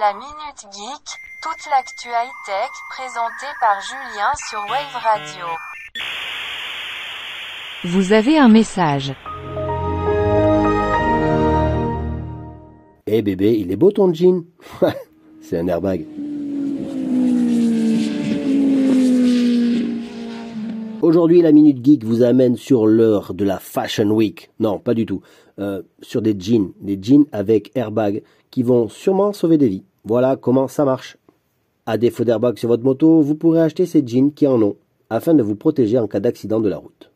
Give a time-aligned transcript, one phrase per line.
[0.00, 1.06] La Minute Geek,
[1.42, 5.46] toute l'actu high-tech présentée par Julien sur Wave Radio.
[7.84, 9.14] Vous avez un message.
[13.06, 14.44] Eh bébé, il est beau ton jean
[15.42, 16.06] C'est un airbag.
[21.12, 24.48] Aujourd'hui, la Minute Geek vous amène sur l'heure de la Fashion Week.
[24.60, 25.20] Non, pas du tout.
[25.58, 29.82] Euh, sur des jeans, des jeans avec airbag qui vont sûrement sauver des vies.
[30.04, 31.18] Voilà comment ça marche.
[31.84, 34.76] À défaut d'airbag sur votre moto, vous pourrez acheter ces jeans qui en ont,
[35.10, 37.10] afin de vous protéger en cas d'accident de la route.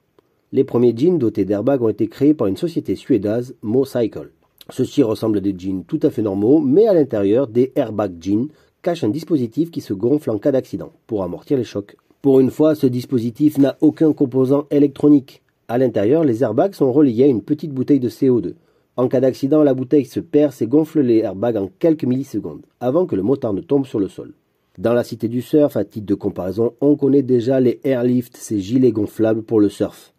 [0.52, 4.30] Les premiers jeans dotés d'airbag ont été créés par une société suédoise, Mocycle.
[4.68, 8.48] Ceux-ci ressemblent à des jeans tout à fait normaux, mais à l'intérieur, des airbag jeans
[8.82, 11.96] cachent un dispositif qui se gonfle en cas d'accident, pour amortir les chocs.
[12.23, 15.43] Pour une fois, ce dispositif n'a aucun composant électronique.
[15.69, 18.55] À l'intérieur, les airbags sont reliés à une petite bouteille de CO2.
[18.97, 23.07] En cas d'accident, la bouteille se perce et gonfle les airbags en quelques millisecondes, avant
[23.07, 24.32] que le motard ne tombe sur le sol.
[24.79, 28.60] Dans la cité du surf, à titre de comparaison, on connaît déjà les airlift, ces
[28.60, 30.12] gilets gonflables pour le surf.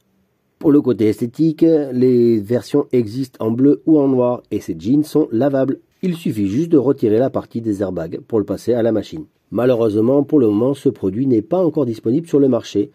[0.59, 1.63] Pour le côté esthétique,
[1.93, 5.79] les versions existent en bleu ou en noir et ces jeans sont lavables.
[6.01, 9.25] Il suffit juste de retirer la partie des airbags pour le passer à la machine.
[9.51, 12.89] Malheureusement, pour le moment, ce produit n'est pas encore disponible sur le marché.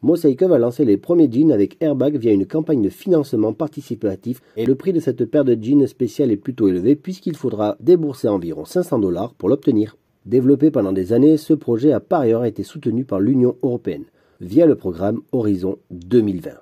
[0.00, 4.64] Mosaic va lancer les premiers jeans avec airbag via une campagne de financement participatif et
[4.64, 8.64] le prix de cette paire de jeans spéciale est plutôt élevé puisqu'il faudra débourser environ
[8.64, 9.98] 500 dollars pour l'obtenir.
[10.24, 14.04] Développé pendant des années, ce projet a par ailleurs été soutenu par l'Union européenne
[14.40, 16.52] via le programme Horizon 2020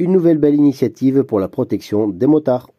[0.00, 2.70] une nouvelle belle initiative pour la protection des motards.